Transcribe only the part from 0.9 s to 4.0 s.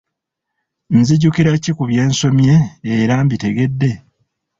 Nzijukira ki ku bye nsomye era mbitegedde?